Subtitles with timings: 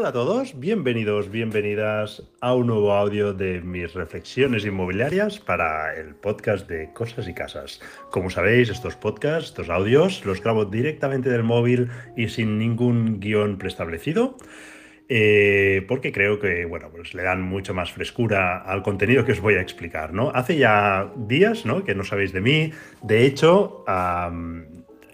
[0.00, 6.14] Hola a todos, bienvenidos, bienvenidas a un nuevo audio de mis reflexiones inmobiliarias para el
[6.14, 7.82] podcast de Cosas y Casas.
[8.10, 13.58] Como sabéis, estos podcasts, estos audios, los grabo directamente del móvil y sin ningún guion
[13.58, 14.38] preestablecido.
[15.10, 19.40] Eh, porque creo que bueno, pues le dan mucho más frescura al contenido que os
[19.40, 20.14] voy a explicar.
[20.14, 20.30] ¿no?
[20.34, 21.84] Hace ya días ¿no?
[21.84, 22.72] que no sabéis de mí.
[23.02, 23.84] De hecho,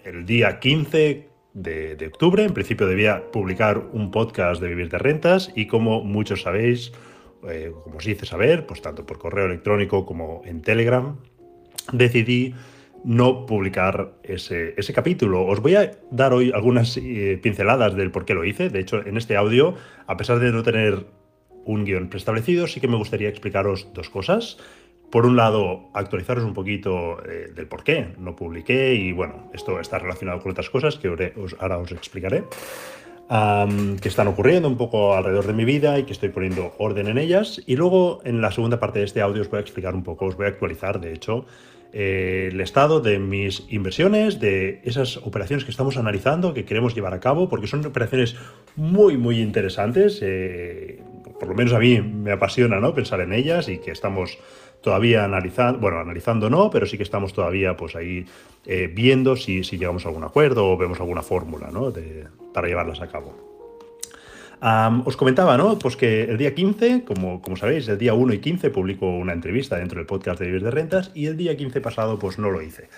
[0.05, 1.27] el día 15
[1.57, 6.43] de, octubre, en principio debía publicar un podcast de Vivir de Rentas y como muchos
[6.43, 6.91] sabéis,
[7.49, 11.17] eh, como os hice saber, pues tanto por correo electrónico como en Telegram,
[11.91, 12.53] decidí
[13.03, 15.45] no publicar ese, capítulo.
[15.45, 18.69] Os voy a dar hoy algunas eh, pinceladas del por qué lo hice.
[18.69, 21.07] De hecho, en este audio, a pesar de no tener
[21.65, 24.57] un guion preestablecido, sí que me gustaría explicaros dos cosas.
[25.11, 29.79] Por un lado, actualizaros un poquito eh, del por qué no publiqué y bueno, esto
[29.79, 31.07] está relacionado con otras cosas que
[31.59, 32.43] ahora os explicaré.
[33.29, 37.17] que están ocurriendo un poco alrededor de mi vida y que estoy poniendo orden en
[37.17, 37.61] ellas.
[37.65, 40.25] Y luego en la segunda parte de este audio os voy a explicar un poco,
[40.25, 41.45] os voy a actualizar, de hecho,
[41.93, 47.13] eh, el estado de mis inversiones, de esas operaciones que estamos analizando, que queremos llevar
[47.13, 48.35] a cabo, porque son operaciones
[48.75, 50.19] muy, muy interesantes.
[50.21, 51.01] Eh,
[51.39, 52.93] por lo menos a mí me apasiona ¿no?
[52.93, 54.37] pensar en ellas y que estamos
[54.81, 58.25] todavía analizando, bueno, analizando no, pero sí que estamos todavía pues ahí
[58.65, 61.93] eh, viendo si, si, llegamos a algún acuerdo o vemos alguna fórmula ¿no?
[62.53, 63.47] para llevarlas a cabo
[65.05, 65.77] os comentaba, ¿no?
[65.77, 69.33] Pues que el día 15, como, como sabéis, el día 1 y 15 publico una
[69.33, 72.49] entrevista dentro del podcast de Vivir de Rentas y el día 15 pasado pues no
[72.49, 72.89] lo hice.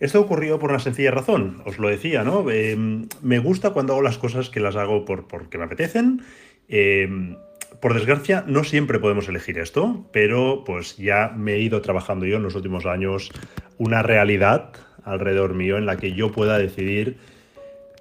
[0.00, 2.50] Esto ocurrió por una sencilla razón, os lo decía, ¿no?
[2.50, 6.22] Em, me gusta cuando hago las cosas que las hago por, porque me apetecen.
[6.68, 7.36] Em,
[7.80, 12.36] por desgracia, no siempre podemos elegir esto, pero pues ya me he ido trabajando yo
[12.36, 13.30] en los últimos años
[13.78, 14.70] una realidad
[15.04, 17.18] alrededor mío en la que yo pueda decidir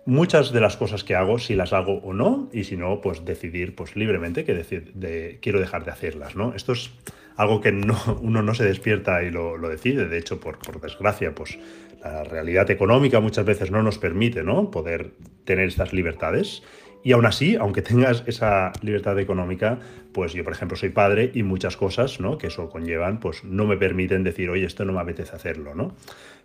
[0.05, 3.25] muchas de las cosas que hago, si las hago o no, y si no, pues
[3.25, 6.35] decidir pues, libremente que de, quiero dejar de hacerlas.
[6.35, 6.53] ¿no?
[6.55, 6.91] Esto es
[7.35, 10.07] algo que no, uno no se despierta y lo, decide.
[10.07, 11.57] De hecho, por, por, desgracia, pues
[12.03, 14.71] la realidad económica muchas veces no nos permite ¿no?
[14.71, 15.11] poder
[15.45, 16.63] tener estas libertades.
[17.03, 19.79] Y aún así, aunque tengas esa libertad económica,
[20.13, 22.37] pues yo, por ejemplo, soy padre y muchas cosas ¿no?
[22.37, 25.95] que eso conllevan, pues no me permiten decir, oye, esto no me apetece hacerlo, ¿no?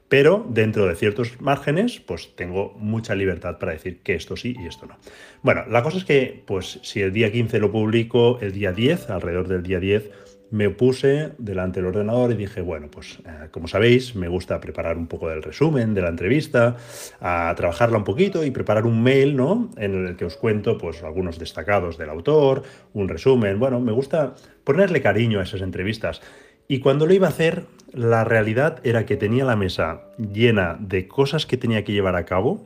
[0.09, 4.67] pero dentro de ciertos márgenes, pues tengo mucha libertad para decir que esto sí y
[4.67, 4.97] esto no.
[5.43, 9.11] Bueno, la cosa es que, pues si el día 15 lo publico, el día 10,
[9.11, 10.11] alrededor del día 10,
[10.51, 14.97] me puse delante del ordenador y dije, bueno, pues eh, como sabéis, me gusta preparar
[14.97, 16.77] un poco del resumen de la entrevista,
[17.21, 19.71] a trabajarla un poquito y preparar un mail, ¿no?
[19.77, 22.63] En el que os cuento, pues, algunos destacados del autor,
[22.95, 23.59] un resumen.
[23.59, 26.23] Bueno, me gusta ponerle cariño a esas entrevistas.
[26.67, 31.09] Y cuando lo iba a hacer, la realidad era que tenía la mesa llena de
[31.09, 32.65] cosas que tenía que llevar a cabo,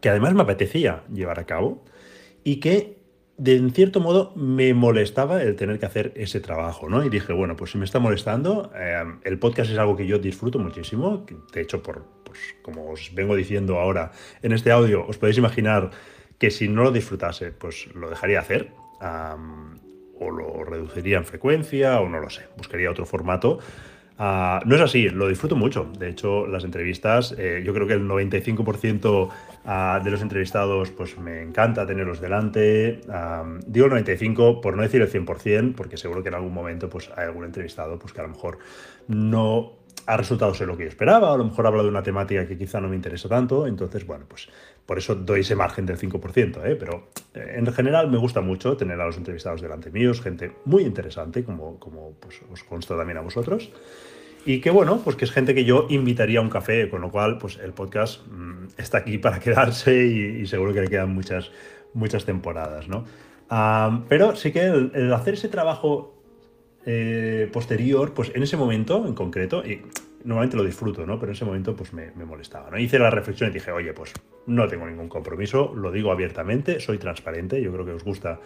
[0.00, 1.84] que además me apetecía llevar a cabo,
[2.42, 2.93] y que
[3.36, 7.04] de en cierto modo me molestaba el tener que hacer ese trabajo, ¿no?
[7.04, 10.18] Y dije, bueno, pues si me está molestando, eh, el podcast es algo que yo
[10.18, 14.12] disfruto muchísimo, de hecho, por, pues, como os vengo diciendo ahora
[14.42, 15.90] en este audio, os podéis imaginar
[16.38, 22.08] que si no lo disfrutase, pues lo dejaría hacer o lo reduciría en frecuencia, o
[22.08, 23.58] no lo sé, buscaría otro formato.
[24.16, 25.90] Ah, no es así, lo disfruto mucho.
[25.98, 29.28] De hecho, las entrevistas, eh, yo creo que el 95%
[29.64, 33.00] ah, de los entrevistados, pues me encanta tenerlos delante.
[33.66, 37.10] digo el 95% por no decir el 100%, porque seguro que en algún momento pues,
[37.16, 38.58] hay algún entrevistado pues, que a lo mejor
[39.08, 42.46] no ha resultado ser lo que yo esperaba, a lo mejor habla de una temática
[42.46, 44.48] que quizá no me interesa tanto, entonces, bueno, pues
[44.86, 46.76] por eso doy ese margen del 5%, ¿eh?
[46.76, 50.82] pero eh, en general me gusta mucho tener a los entrevistados delante míos, gente muy
[50.82, 53.70] interesante, como, como pues, os consta también a vosotros,
[54.46, 57.10] y que bueno, pues que es gente que yo invitaría a un café, con lo
[57.10, 61.50] cual, pues el podcast mm, está aquí para quedarse y, seguro que le quedan muchas,
[61.94, 63.04] muchas temporadas, ¿no?
[64.08, 66.14] Pero sí que el hacer ese trabajo
[66.86, 69.82] eh, posterior, pues en ese momento en concreto, y
[70.24, 71.18] normalmente lo disfruto, ¿no?
[71.18, 72.78] Pero en ese momento pues me, molestaba, ¿no?
[72.78, 74.12] Hice la reflexión y dije, oye, pues
[74.46, 78.40] no tengo ningún compromiso, lo digo abiertamente, soy transparente, yo creo que os gusta,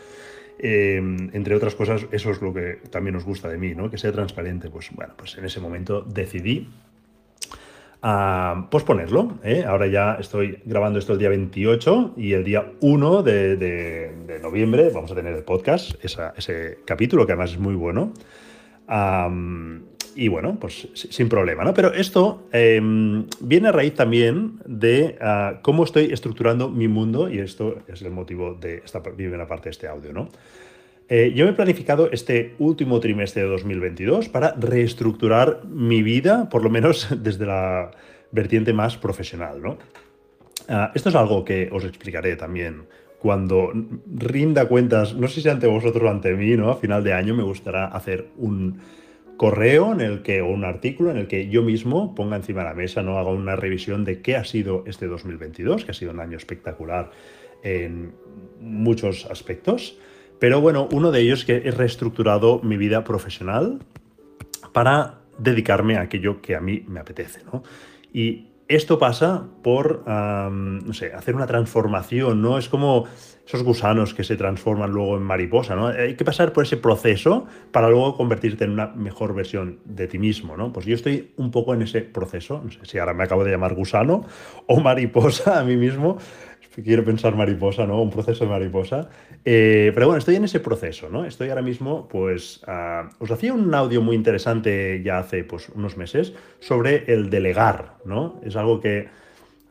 [0.58, 3.90] eh, entre otras cosas, eso es lo que también os gusta de mí, ¿no?
[3.90, 6.68] Que sea transparente, pues bueno, pues en ese momento decidí
[8.02, 9.38] a posponerlo.
[9.42, 9.64] ¿eh?
[9.66, 15.10] Ahora ya estoy grabando esto el día 28 y el día 1 de, noviembre vamos
[15.10, 18.12] a tener el podcast, ese capítulo que además es muy bueno.
[20.18, 21.72] Y bueno, pues sin problema, ¿no?
[21.72, 27.38] Pero esto em, viene a raíz también de ah, cómo estoy estructurando mi mundo y
[27.38, 30.28] esto es el motivo de esta primera parte de este audio, ¿no?
[31.08, 36.64] Eh, yo me he planificado este último trimestre de 2022 para reestructurar mi vida, por
[36.64, 37.92] lo menos desde la
[38.32, 39.62] vertiente más profesional.
[39.62, 39.78] ¿no?
[40.68, 42.88] Ah, esto es algo que os explicaré también
[43.20, 43.72] cuando
[44.12, 46.70] rinda cuentas, no sé si ante vosotros o ante mí, ¿no?
[46.70, 48.78] A final de año me gustará hacer un
[49.38, 52.68] correo en el que, o un artículo en el que yo mismo ponga encima de
[52.68, 53.18] la mesa, ¿no?
[53.18, 57.10] Haga una revisión de qué ha sido este 2022, que ha sido un año espectacular
[57.62, 58.12] en
[58.60, 59.96] muchos aspectos.
[60.38, 63.78] Pero bueno, uno de ellos es que he reestructurado mi vida profesional
[64.72, 67.62] para dedicarme a aquello que a mí me apetece, ¿no?
[68.12, 72.58] Y esto pasa por, no sé, hacer una transformación, ¿no?
[72.58, 73.06] Es como
[73.46, 75.86] esos gusanos que se transforman luego en mariposa, ¿no?
[75.86, 80.18] Hay que pasar por ese proceso para luego convertirte en una mejor versión de ti
[80.18, 80.70] mismo, ¿no?
[80.70, 83.50] Pues yo estoy un poco en ese proceso, no sé si ahora me acabo de
[83.50, 84.26] llamar gusano
[84.66, 86.18] o mariposa a mí mismo,
[86.84, 88.00] quiero pensar mariposa, ¿no?
[88.00, 89.08] Un proceso de mariposa.
[89.44, 91.24] Eh, pero bueno, estoy en ese proceso, ¿no?
[91.24, 92.62] Estoy ahora mismo, pues,
[93.18, 98.40] os hacía un audio muy interesante ya hace pues, unos meses sobre el delegar, ¿no?
[98.44, 99.08] Es algo que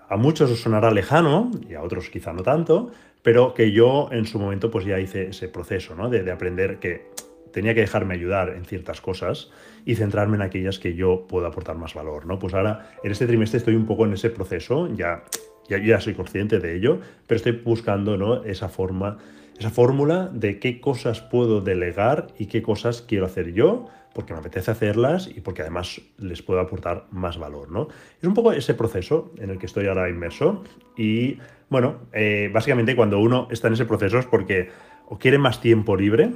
[0.10, 4.26] a muchos os sonará lejano y a otros quizá no tanto, pero que yo en
[4.26, 6.10] su momento pues ya hice ese proceso, ¿no?
[6.10, 7.08] De, de aprender que
[7.52, 9.50] tenía que dejarme ayudar en ciertas cosas
[9.86, 12.40] y centrarme en aquellas que yo puedo aportar más valor, ¿no?
[12.40, 15.24] Pues ahora, en este trimestre estoy un poco en ese proceso, ya
[15.70, 18.44] ya, soy consciente de ello, pero estoy buscando ¿no?
[18.44, 19.18] esa forma,
[19.58, 24.40] esa fórmula de qué cosas puedo delegar y qué cosas quiero hacer yo, porque me
[24.40, 27.70] apetece hacerlas y porque además les puedo aportar más valor.
[27.70, 27.88] ¿no?
[28.20, 30.64] Es un poco ese proceso en el que estoy ahora inmerso
[30.98, 31.38] y
[31.70, 34.70] bueno, eh, básicamente cuando uno está en ese proceso es porque
[35.08, 36.32] o quiere más tiempo libre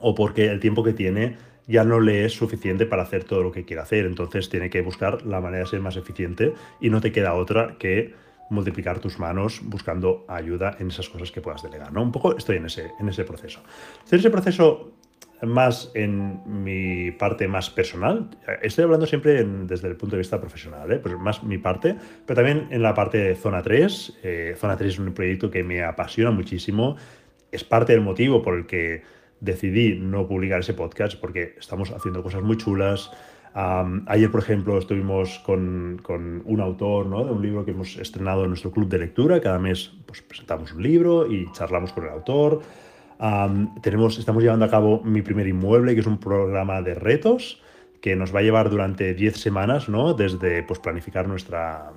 [0.00, 1.36] o porque el tiempo que tiene
[1.68, 4.06] ya no le es suficiente para hacer todo lo que quiere hacer.
[4.06, 7.76] Entonces tiene que buscar la manera de ser más eficiente y no te queda otra
[7.78, 8.14] que
[8.50, 11.92] multiplicar tus manos buscando ayuda en esas cosas que puedas delegar.
[11.92, 12.02] ¿no?
[12.02, 13.60] Un poco estoy en ese, en ese proceso.
[14.04, 14.92] Estoy ese proceso
[15.42, 18.28] más en mi parte más personal.
[18.62, 20.98] Estoy hablando siempre desde el punto de vista profesional, ¿eh?
[20.98, 21.96] pues más mi parte,
[22.26, 24.18] pero también en la parte de Zona 3.
[24.22, 26.96] Eh, Zona 3 es un proyecto que me apasiona muchísimo.
[27.52, 29.02] Es parte del motivo por el que
[29.40, 33.10] decidí no publicar ese podcast, porque estamos haciendo cosas muy chulas,
[33.54, 36.00] ayer, por ejemplo, estuvimos con,
[36.44, 37.24] un autor ¿no?
[37.24, 39.40] de un libro que hemos estrenado en nuestro club de lectura.
[39.40, 42.60] Cada mes pues, presentamos un libro y charlamos con el autor.
[43.82, 47.60] tenemos, estamos llevando a cabo mi primer inmueble, que es un programa de retos
[48.00, 50.14] que nos va a llevar durante 10 semanas, ¿no?
[50.14, 51.92] desde pues, planificar nuestra,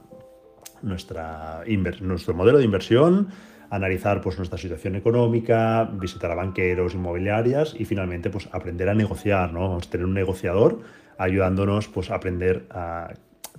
[0.82, 1.64] nuestra
[2.02, 3.28] nuestro modelo de inversión,
[3.70, 9.54] analizar pues, nuestra situación económica, visitar a banqueros, inmobiliarias y finalmente pues, aprender a negociar.
[9.54, 9.62] ¿no?
[9.62, 10.80] Vamos a tener un negociador
[11.22, 13.14] ayudándonos pues, a aprender a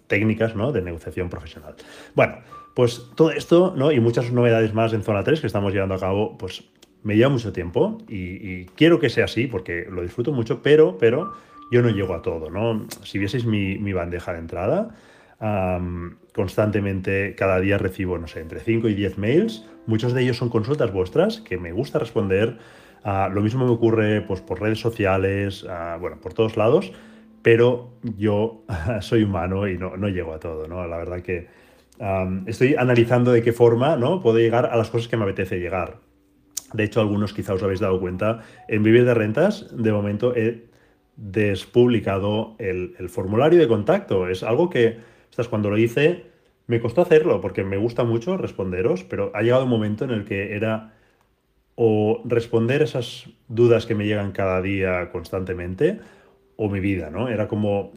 [0.07, 0.73] técnicas ¿no?
[0.73, 1.75] de negociación profesional.
[2.15, 2.35] Bueno,
[2.75, 3.93] pues todo esto ¿no?
[3.93, 6.65] y muchas novedades más en Zona 3 que estamos llevando a cabo, pues
[7.03, 11.33] me lleva mucho tiempo y, quiero que sea así porque lo disfruto mucho, pero, pero
[11.71, 12.51] yo no llego a todo.
[12.51, 12.87] ¿no?
[13.05, 14.95] Si vieseis mi, bandeja de entrada,
[16.35, 19.67] constantemente cada día recibo, no sé, entre 5 y 10 mails.
[19.87, 22.59] Muchos de ellos son consultas vuestras que me gusta responder.
[23.03, 26.93] Ah, lo mismo me ocurre pues, por redes sociales, ah, bueno, por todos lados
[27.43, 28.65] pero yo
[29.01, 30.87] soy humano y no, no, llego a todo, ¿no?
[30.87, 31.49] La verdad que
[32.47, 34.21] estoy analizando de qué forma, ¿no?
[34.21, 35.99] Puedo llegar a las cosas que me apetece llegar.
[36.73, 40.65] De hecho, algunos quizá os habéis dado cuenta, en Vivir de Rentas, de momento he
[41.17, 44.29] despublicado el, el formulario de contacto.
[44.29, 44.99] Es algo que,
[45.31, 46.25] estás cuando lo hice,
[46.67, 50.25] me costó hacerlo porque me gusta mucho responderos, pero ha llegado un momento en el
[50.25, 50.95] que era
[51.75, 56.01] o responder esas dudas que me llegan cada día constantemente,
[56.57, 57.29] o mi vida, ¿no?
[57.29, 57.93] Era como,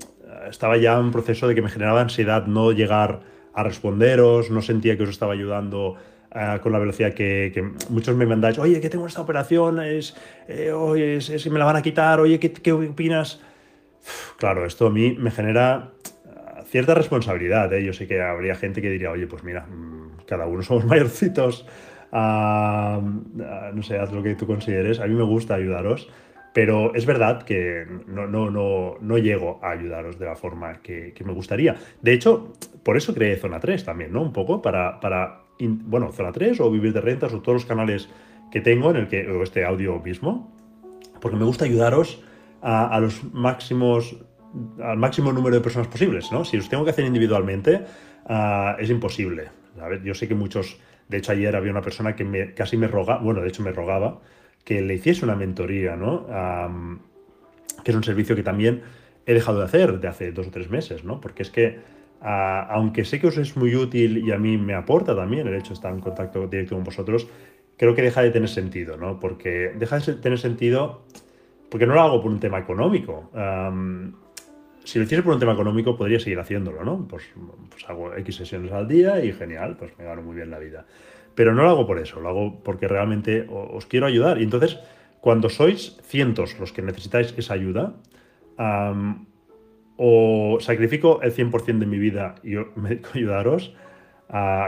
[0.49, 3.21] estaba ya en un proceso de que me generaba ansiedad no llegar
[3.53, 5.95] a responderos, no sentía que os estaba ayudando
[6.33, 10.15] eh, con la velocidad que, muchos me mandáis, oye, que tengo esta operación, es,
[10.47, 13.41] eh, oye, es, me la van a quitar, oye, ¿qué, qué opinas?
[14.37, 17.83] claro, esto a mí me genera eh, cierta responsabilidad, ¿eh?
[17.83, 21.65] Yo sé que habría gente que diría, oye, pues mira, mm, cada uno somos mayorcitos,
[22.11, 23.01] ah,
[23.41, 26.09] ah, no sé, haz lo que tú consideres, a mí me gusta ayudaros,
[26.55, 31.13] pero es verdad que no, no, no, no llego a ayudaros de la forma que,
[31.25, 31.75] me gustaría.
[32.01, 34.21] De hecho, por eso creé Zona 3 también, ¿no?
[34.21, 38.07] Un poco para, para bueno, Zona 3 o Vivir de Rentas o todos los canales
[38.53, 40.55] que tengo en el que, o este audio mismo,
[41.19, 42.23] porque me gusta ayudaros
[42.61, 44.15] a, los máximos,
[44.81, 46.45] al máximo número de personas posibles, ¿no?
[46.45, 47.81] Si los tengo que hacer individualmente,
[48.27, 49.49] ah, es imposible.
[50.05, 53.19] Yo sé que muchos, de hecho ayer había una persona que me, casi me rogaba,
[53.21, 54.21] bueno, de hecho me rogaba,
[54.65, 56.27] que le hiciese una mentoría, ¿no?
[57.83, 58.81] que es un servicio que también
[59.25, 61.21] he dejado de hacer de hace dos o tres meses, ¿no?
[61.21, 61.79] Porque es que,
[62.19, 65.69] aunque sé que os es muy útil y a mí me aporta también el hecho
[65.69, 67.27] de estar en contacto directo con vosotros,
[67.77, 69.19] creo que deja de tener sentido, ¿no?
[69.19, 71.03] Porque deja de tener sentido
[71.69, 73.29] porque no lo hago por un tema económico.
[74.83, 77.07] si lo hiciese por un tema económico, podría seguir haciéndolo, ¿no?
[77.07, 77.23] Pues,
[77.69, 80.85] pues hago X sesiones al día y genial, pues me gano muy bien la vida.
[81.35, 84.39] Pero no lo hago por eso, lo hago porque realmente os quiero ayudar.
[84.39, 84.79] Y entonces,
[85.21, 87.93] cuando sois cientos los que necesitáis esa ayuda,
[89.97, 93.73] o sacrifico el 100% de mi vida y me ayudaros,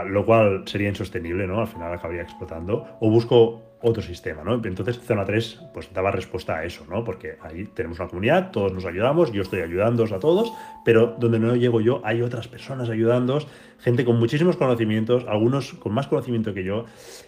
[0.06, 1.60] lo cual sería insostenible, ¿no?
[1.60, 4.54] Al final acabaría explotando, o busco otro sistema, ¿no?
[4.54, 7.04] Entonces, Zona 3 pues daba respuesta a eso, ¿no?
[7.04, 10.52] Porque ahí tenemos una comunidad, todos nos ayudamos, yo estoy ayudándoos a todos,
[10.84, 13.46] pero donde no llego yo hay otras personas ayudándoos,
[13.78, 16.86] gente con muchísimos conocimientos, algunos con más conocimiento que yo,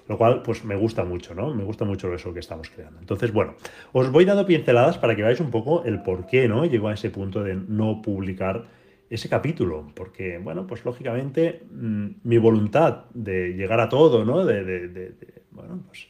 [0.08, 1.54] lo cual pues me gusta mucho, ¿no?
[1.54, 2.98] Me gusta mucho eso que estamos creando.
[2.98, 3.54] Entonces, bueno,
[3.92, 6.64] os voy dando pinceladas para que veáis un poco el por qué, ¿no?
[6.64, 8.64] Llego a ese punto de no publicar
[9.08, 14.44] ese capítulo, porque, bueno, pues lógicamente mm, mi voluntad de llegar a todo, ¿no?
[14.44, 15.14] de, de
[15.50, 16.08] bueno, pues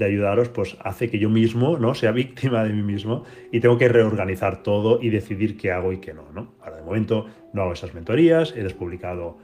[0.00, 3.78] de ayudaros, pues hace que yo mismo no sea víctima de mí mismo y tengo
[3.78, 6.24] que reorganizar todo y decidir qué hago y qué no.
[6.32, 6.54] ¿no?
[6.60, 9.38] Ahora, de momento, no hago esas mentorías, he despublicado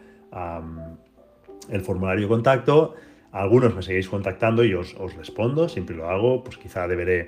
[1.71, 2.95] el formulario de contacto,
[3.33, 7.27] algunos me seguís contactando y os, respondo, siempre lo hago, pues quizá deberé,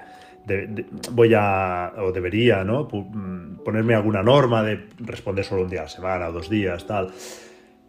[1.13, 2.89] voy a, o debería, ¿no?
[2.91, 7.13] Mm, ponerme alguna norma de responder solo un día a la semana, dos días, tal.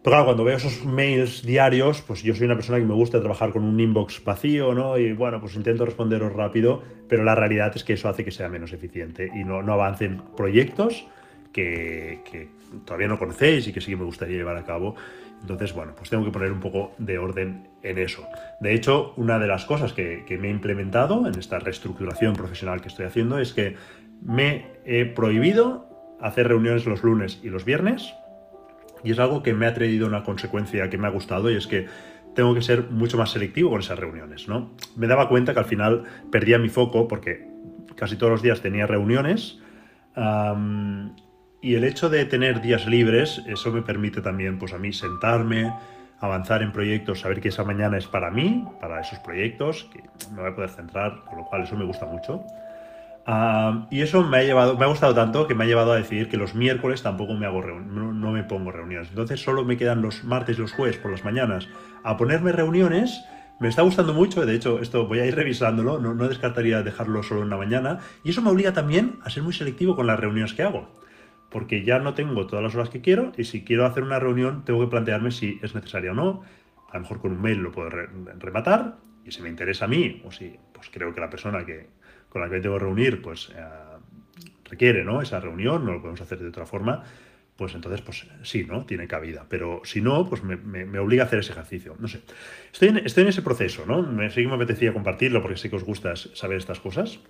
[0.02, 3.20] Pero claro, cuando veo esos mails diarios, pues yo soy una persona que me gusta
[3.20, 4.96] trabajar con un inbox vacío, ¿no?
[4.96, 8.48] Y bueno, pues intento responderos rápido, pero la realidad es que eso hace que sea
[8.48, 11.06] menos eficiente y no, avancen proyectos
[11.52, 12.48] que,
[12.86, 14.94] todavía no conocéis y que sí que me gustaría llevar a cabo.
[15.42, 18.26] Entonces, bueno, pues tengo que poner un poco de orden en eso.
[18.60, 22.88] De hecho, una de las cosas que me he implementado en esta reestructuración profesional que
[22.88, 23.76] estoy haciendo es que
[24.22, 28.14] me he prohibido hacer reuniones los lunes y los viernes
[29.04, 31.66] y es algo que me ha traído una consecuencia que me ha gustado y es
[31.66, 31.86] que
[32.34, 34.70] tengo que ser mucho más selectivo con esas reuniones, ¿no?
[34.96, 37.48] Me daba cuenta que al final perdía mi foco porque
[37.96, 39.58] casi todos los días tenía reuniones
[41.62, 45.72] y el hecho de tener días libres, eso me permite también pues a mí sentarme,
[46.20, 50.02] avanzar en proyectos, saber que esa mañana es para mí, para esos proyectos, que
[50.32, 52.44] me voy a poder centrar, con lo cual eso me gusta mucho
[53.90, 56.28] y eso me ha llevado, me ha gustado tanto que me ha llevado a decidir
[56.28, 59.08] que los miércoles tampoco me hago no, no, me pongo reuniones.
[59.10, 61.68] Entonces solo me quedan los martes y los jueves por las mañanas
[62.02, 63.22] a ponerme reuniones.
[63.60, 67.42] Me está gustando mucho, de hecho, esto voy a ir revisándolo, no, descartaría dejarlo solo
[67.42, 67.98] en la mañana.
[68.24, 70.88] Y eso me obliga también a ser muy selectivo con las reuniones que hago.
[71.50, 74.64] Porque ya no tengo todas las horas que quiero y si quiero hacer una reunión
[74.64, 76.42] tengo que plantearme si es necesaria o no.
[76.90, 80.22] A lo mejor con un mail lo puedo rematar y si me interesa a mí
[80.24, 81.88] o si pues creo que la persona que,
[82.30, 83.62] con la que tengo que reunir, pues eh,
[84.64, 85.20] requiere ¿no?
[85.20, 87.04] esa reunión, no lo podemos hacer de otra forma,
[87.60, 88.86] pues entonces, pues sí, ¿no?
[88.86, 89.44] Tiene cabida.
[89.46, 91.94] Pero si no, pues me, obliga a hacer ese ejercicio.
[91.98, 92.22] No sé.
[92.72, 94.02] Estoy en, estoy en ese proceso, ¿no?
[94.02, 97.20] Me, sí que me apetecía compartirlo porque sé que os gusta saber estas cosas.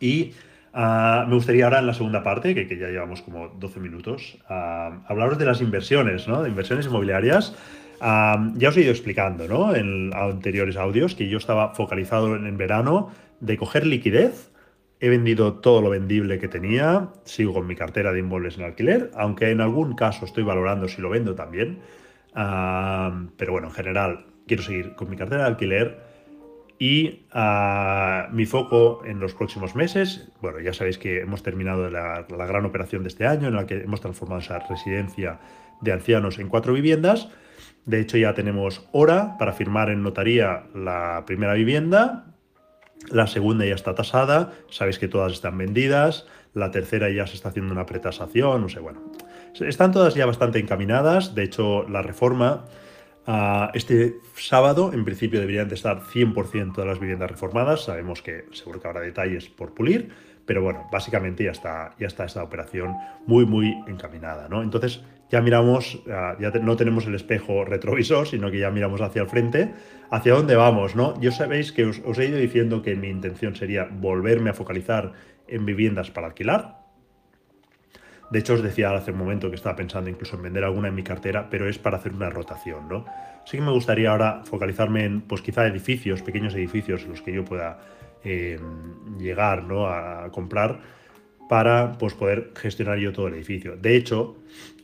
[0.00, 0.32] Y
[0.72, 5.04] ah, me gustaría ahora en la segunda parte, que, ya llevamos como 12 minutos, uh,
[5.06, 6.42] hablaros de las inversiones, ¿no?
[6.42, 7.54] De inversiones inmobiliarias.
[8.06, 9.74] Ah, ya os he ido explicando, ¿no?
[9.74, 14.50] En anteriores audios que yo estaba focalizado en, en verano de coger liquidez.
[15.00, 19.10] He vendido todo lo vendible que tenía, sigo con mi cartera de inmuebles en alquiler,
[19.14, 21.78] aunque en algún caso estoy valorando si lo vendo también.
[22.34, 25.98] pero bueno, en general quiero seguir con mi cartera de alquiler
[26.78, 32.26] y ah, mi foco en los próximos meses, bueno, ya sabéis que hemos terminado la,
[32.28, 35.40] la, gran operación de este año en la que hemos transformado esa residencia
[35.80, 37.30] de ancianos en cuatro viviendas.
[37.86, 42.26] De hecho, ya tenemos hora para firmar en notaría la primera vivienda.
[43.10, 47.50] La segunda ya está tasada, sabéis que todas están vendidas, la tercera ya se está
[47.50, 49.02] haciendo una pretasación, no sé, bueno.
[49.60, 52.64] Están todas ya bastante encaminadas, de hecho la reforma
[53.26, 58.46] ah, este sábado en principio deberían de estar 100% de las viviendas reformadas, sabemos que
[58.52, 60.10] seguro que habrá detalles por pulir,
[60.46, 62.94] pero bueno, básicamente ya está, ya está esta operación
[63.26, 64.62] muy, muy encaminada, ¿no?
[64.62, 65.02] Entonces
[65.34, 69.74] ya miramos, ya no tenemos el espejo retrovisor, sino que ya miramos hacia el frente,
[70.08, 71.20] hacia dónde vamos, ¿no?
[71.20, 75.10] Yo sabéis que os, he ido diciendo que mi intención sería volverme a focalizar
[75.48, 76.78] en viviendas para alquilar.
[78.30, 80.94] De hecho, os decía hace un momento que estaba pensando incluso en vender alguna en
[80.94, 83.04] mi cartera, pero es para hacer una rotación, ¿no?
[83.44, 87.32] Sí que me gustaría ahora focalizarme en, pues quizá edificios, pequeños edificios en los que
[87.32, 87.80] yo pueda
[88.22, 88.60] eh,
[89.18, 89.88] llegar, ¿no?
[89.88, 90.78] A comprar
[91.48, 93.76] para pues, poder gestionar yo todo el edificio.
[93.76, 94.36] De hecho,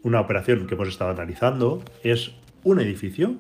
[0.02, 3.36] una operación que hemos estado analizando es un edificio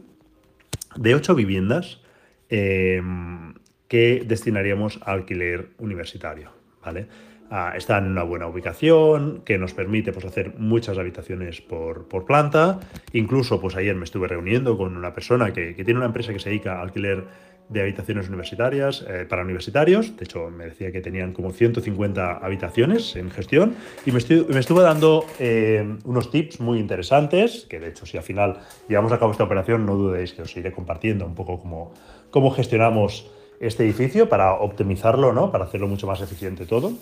[0.96, 2.00] de ocho viviendas
[2.48, 3.54] em,
[3.88, 6.50] que destinaríamos a alquiler universitario.
[6.84, 7.06] ¿vale?
[7.52, 12.78] Ah, está en una buena ubicación, que nos permite pues, hacer muchas habitaciones por, planta.
[13.12, 16.38] Incluso, pues ayer me estuve reuniendo con una persona que, que, tiene una empresa que
[16.38, 17.24] se dedica a alquiler
[17.70, 20.16] de habitaciones universitarias eh, para universitarios.
[20.16, 25.24] De hecho, me decía que tenían como 150 habitaciones en gestión y me, estuve dando
[25.38, 29.44] eh, unos tips muy interesantes, que de hecho si al final llevamos a cabo esta
[29.44, 31.94] operación, no dudéis que os iré compartiendo un poco cómo,
[32.30, 33.30] cómo gestionamos
[33.60, 35.52] este edificio para optimizarlo, ¿no?
[35.52, 36.92] para hacerlo mucho más eficiente todo.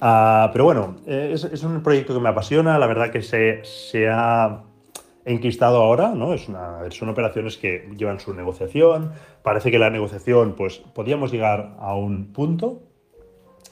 [0.00, 4.08] Ah, pero bueno, es, es, un proyecto que me apasiona, la verdad que se, se
[4.08, 4.62] ha
[5.24, 6.34] enquistado ahora, ¿no?
[6.34, 9.12] Es una, son operaciones que llevan su negociación,
[9.42, 12.82] parece que la negociación, pues podíamos llegar a un punto,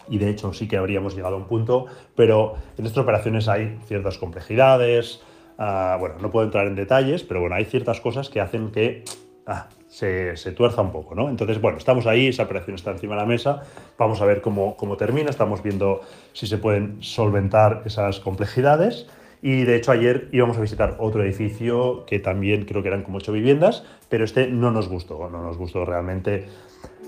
[0.08, 3.78] y de hecho sí que habríamos llegado a un punto, pero en estas operaciones hay
[3.86, 5.22] ciertas complejidades,
[5.58, 9.04] ah, bueno, no puedo entrar en detalles, pero bueno, hay ciertas cosas que hacen que
[9.46, 11.30] ah, se, tuerza un poco, ¿no?
[11.30, 13.62] Entonces, bueno, estamos ahí, esa operación está encima de la mesa,
[13.96, 16.02] vamos a ver cómo, cómo termina, estamos viendo
[16.34, 19.06] si se pueden solventar esas complejidades.
[19.40, 23.18] Y de hecho ayer íbamos a visitar otro edificio que también creo que eran como
[23.18, 26.46] ocho viviendas, pero este no nos gustó, no nos gustó realmente.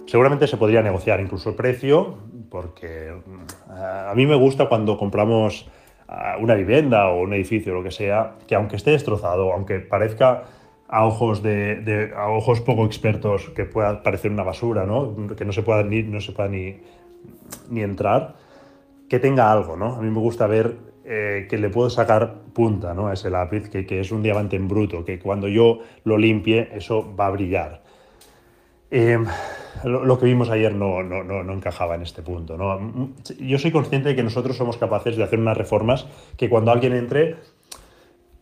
[0.07, 2.17] Seguramente se podría negociar incluso el precio,
[2.51, 5.69] porque mm, a mí me gusta cuando compramos
[6.07, 10.45] ah, una vivienda o un edificio, lo que sea, que aunque esté destrozado, aunque parezca
[10.89, 15.15] a ojos, de, a ojos poco expertos que pueda parecer una basura, ¿no?
[15.37, 16.79] que no se pueda, ni, no se pueda ni,
[17.69, 18.37] ni entrar,
[19.09, 19.77] que tenga algo.
[19.77, 19.95] ¿no?
[19.95, 23.09] A mí me gusta ver eh, que le puedo sacar punta ¿no?
[23.09, 26.71] a ese lápiz, que, que, es un diamante en bruto, que cuando yo lo limpie
[26.73, 27.83] eso va a brillar.
[28.91, 29.27] Em,
[29.85, 32.57] lo, que vimos ayer no, no, no, encajaba en este punto.
[32.57, 33.13] ¿no?
[33.39, 36.07] Yo soy consciente de que nosotros somos capaces de hacer unas reformas
[36.39, 37.37] que cuando alguien entre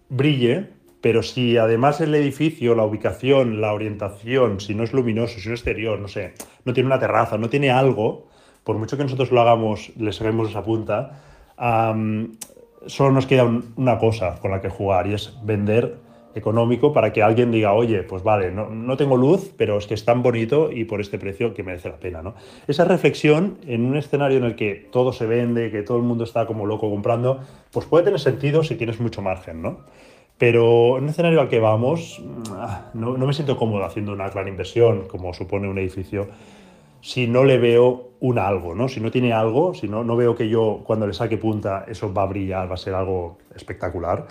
[0.09, 0.76] brille,
[1.07, 5.55] pero si además el edificio, la ubicación, la orientación, si no es luminoso, si no
[5.55, 6.35] es exterior, no sé,
[6.65, 8.27] no tiene una terraza, no tiene algo,
[8.65, 11.23] por mucho que nosotros lo hagamos, le saquemos esa punta,
[12.87, 13.45] solo nos queda
[13.77, 15.97] una cosa con la que jugar y es vender
[16.35, 19.95] económico para que alguien diga, oye, pues vale, no, no, tengo luz, pero es que
[19.95, 22.21] es tan bonito y por este precio que merece la pena.
[22.21, 22.35] ¿no?
[22.67, 26.25] Esa reflexión en un escenario en el que todo se vende, que todo el mundo
[26.25, 27.39] está como loco comprando,
[27.71, 29.83] pues puede tener sentido si tienes mucho margen, ¿no?
[30.39, 34.49] Pero en un escenario al que vamos, ah, no, me siento cómodo haciendo una gran
[34.49, 36.29] inversión como supone un edificio
[37.01, 38.89] si no le veo un algo, ¿no?
[38.89, 42.13] Si no tiene algo, si no, no veo que yo cuando le saque punta eso
[42.13, 44.27] va a brillar, va a ser algo espectacular,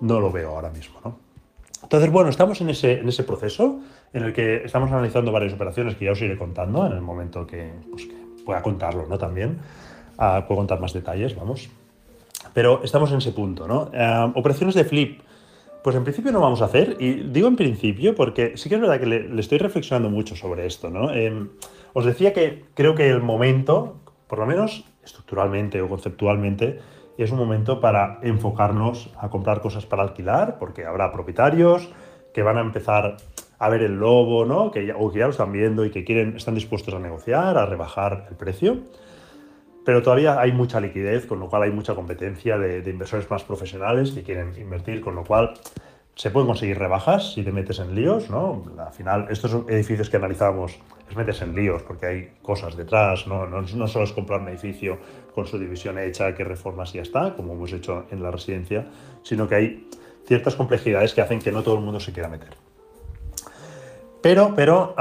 [0.00, 1.26] no lo veo ahora mismo, ¿no?
[1.82, 3.80] Entonces, bueno, estamos en ese, en ese proceso
[4.12, 7.46] en el que estamos analizando varias operaciones que ya os iré contando en el momento
[7.46, 8.08] que, pues,
[8.44, 9.18] pueda contarlo, ¿no?
[9.18, 9.58] También
[10.18, 11.68] uh, puedo contar más detalles, vamos.
[12.54, 13.90] Pero estamos en ese punto, ¿no?
[13.92, 15.20] Uh, operaciones de flip,
[15.86, 18.80] pues en principio no vamos a hacer, y digo en principio porque sí que es
[18.80, 21.14] verdad que le, estoy reflexionando mucho sobre esto, ¿no?
[21.14, 21.46] Eh,
[21.92, 26.80] os decía que creo que el momento, por lo menos estructuralmente o conceptualmente,
[27.16, 31.88] es un momento para enfocarnos a comprar cosas para alquilar, porque habrá propietarios
[32.34, 33.18] que van a empezar
[33.56, 34.72] a ver el lobo, ¿no?
[34.72, 37.56] que ya, o que ya lo están viendo y que quieren, están dispuestos a negociar,
[37.58, 38.78] a rebajar el precio.
[39.86, 44.10] Pero todavía hay mucha liquidez, con lo cual hay mucha competencia de, inversores más profesionales
[44.10, 45.54] que quieren invertir, con lo cual
[46.16, 48.64] se pueden conseguir rebajas si te metes en líos, ¿no?
[48.84, 53.46] Al final, estos edificios que analizábamos, les metes en líos porque hay cosas detrás, ¿no?
[53.46, 54.98] No, no solo es comprar un edificio
[55.32, 58.88] con su división hecha, que reformas y ya está, como hemos hecho en la residencia,
[59.22, 59.88] sino que hay
[60.26, 62.65] ciertas complejidades que hacen que no todo el mundo se quiera meter.
[64.26, 64.92] Pero, pero,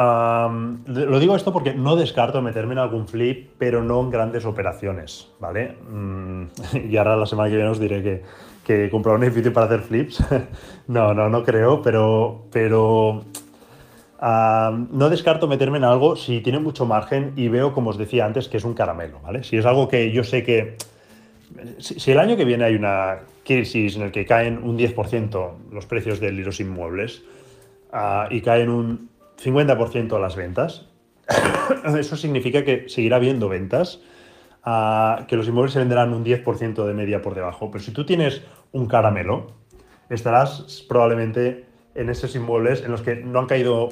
[0.85, 5.31] lo digo esto porque no descarto meterme en algún flip, pero no en grandes operaciones,
[5.39, 5.77] ¿vale?
[5.89, 6.43] Mm,
[6.91, 8.21] y ahora la semana que viene os diré que,
[8.63, 10.23] que comprar un edificio para hacer flips.
[10.87, 13.23] no, no, no creo, pero, pero
[14.21, 18.47] no descarto meterme en algo si tiene mucho margen y veo, como os decía antes,
[18.47, 19.43] que es un caramelo, ¿vale?
[19.43, 20.77] Si es algo que yo sé que...
[21.79, 25.87] Si, el año que viene hay una crisis en el que caen un 10% los
[25.87, 27.23] precios de los inmuebles
[27.91, 30.87] uh, y caen un 50% las ventas,
[31.99, 34.01] eso significa que seguirá habiendo ventas
[35.27, 37.69] que los inmuebles se venderán un 10% de media por debajo.
[37.69, 39.47] Pero si tú tienes un caramelo,
[40.09, 43.89] estarás probablemente en esos inmuebles en los que no han caído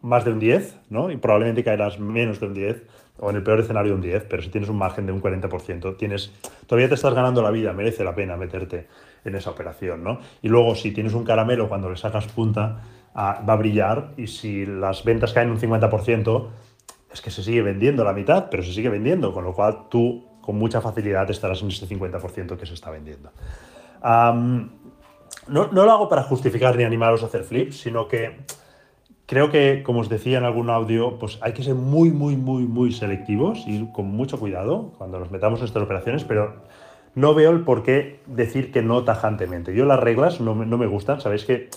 [0.00, 1.10] más de un 10, ¿no?
[1.10, 2.82] Y probablemente caerás menos de un 10,
[3.18, 5.96] o en el peor escenario un 10, pero si tienes un margen de un 40%,
[5.96, 6.32] tienes,
[6.66, 8.86] todavía te estás ganando la vida, merece la pena meterte
[9.24, 10.20] en esa operación, ¿no?
[10.40, 12.80] Y luego, si tienes un caramelo, cuando le sacas punta,
[13.16, 16.48] va a brillar, y si las ventas caen un 50%,
[17.12, 20.26] es que se sigue vendiendo la mitad, pero se sigue vendiendo, con lo cual tú
[20.40, 23.30] con mucha facilidad estarás en ese 50% que se está vendiendo.
[24.02, 28.46] no, lo hago para justificar ni animaros a hacer flips, sino que
[29.26, 32.62] creo que, como os decía en algún audio, pues hay que ser muy, muy, muy,
[32.62, 36.62] muy selectivos y con mucho cuidado cuando nos metamos en estas operaciones, pero
[37.14, 39.74] no veo el por qué decir que no tajantemente.
[39.74, 41.68] Yo las reglas no, no me gustan, sabéis que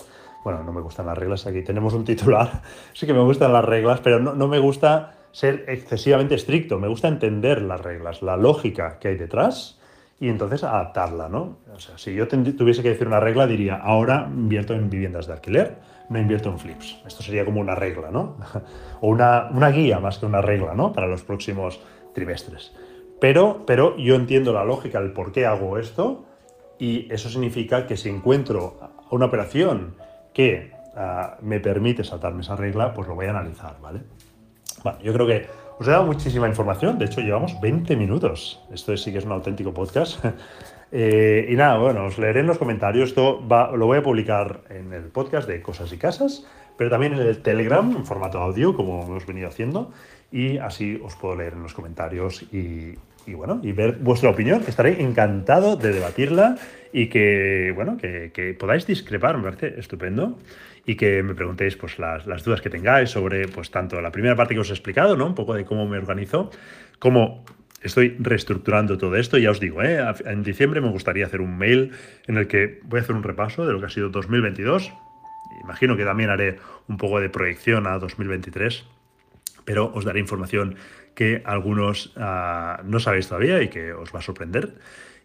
[0.44, 3.64] bueno, no me gustan las reglas, aquí tenemos un titular, sí que me gustan las
[3.64, 8.36] reglas, pero no, no me gusta ser excesivamente estricto, me gusta entender las reglas, la
[8.36, 9.78] lógica que hay detrás
[10.20, 11.56] y entonces adaptarla, ¿no?
[11.74, 15.32] O sea, si yo tuviese que decir una regla, diría, ahora invierto en viviendas de
[15.32, 15.78] alquiler,
[16.10, 17.00] no invierto en flips.
[17.04, 18.36] Esto sería como una regla, ¿no?
[19.00, 20.92] o una, una guía más que una regla, ¿no?
[20.92, 21.80] Para los próximos
[22.14, 22.72] trimestres.
[23.20, 26.24] Pero, pero yo entiendo la lógica, el por qué hago esto,
[26.78, 28.78] y eso significa que si encuentro
[29.10, 29.96] una operación
[30.32, 34.00] que uh, me permite saltarme esa regla, pues lo voy a analizar, ¿vale?
[34.82, 35.46] Bueno, yo creo que
[35.78, 39.32] os he dado muchísima información, de hecho llevamos 20 minutos, esto sí que es un
[39.32, 40.24] auténtico podcast.
[40.92, 44.92] eh, y nada, bueno, os leeré en los comentarios, esto lo voy a publicar en
[44.92, 49.02] el podcast de Cosas y Casas, pero también en el Telegram, en formato audio, como
[49.02, 49.92] hemos venido haciendo,
[50.30, 52.94] y así os puedo leer en los comentarios y,
[53.26, 54.62] y bueno, y ver vuestra opinión.
[54.66, 56.56] Estaré encantado de debatirla
[56.92, 60.38] y que, bueno, que, que podáis discrepar, me parece estupendo.
[60.84, 64.34] Y que me preguntéis pues, las, las, dudas que tengáis sobre pues, tanto la primera
[64.34, 65.26] parte que os he explicado, ¿no?
[65.26, 66.50] un poco de cómo me organizo,
[66.98, 67.44] cómo
[67.82, 69.38] estoy reestructurando todo esto.
[69.38, 70.00] Ya os digo, ¿eh?
[70.24, 71.92] en diciembre me gustaría hacer un mail
[72.26, 74.92] en el que voy a hacer un repaso de lo que ha sido 2022.
[75.62, 76.58] Imagino que también haré
[76.88, 78.84] un poco de proyección a 2023,
[79.64, 80.76] pero os daré información
[81.14, 84.74] que algunos uh, no sabéis todavía y que os va a sorprender.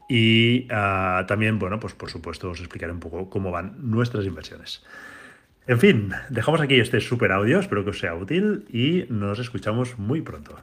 [0.09, 4.83] Y uh, también, bueno, pues por supuesto os explicaré un poco cómo van nuestras inversiones.
[5.67, 9.99] En fin, dejamos aquí este super audio, espero que os sea útil y nos escuchamos
[9.99, 10.55] muy pronto.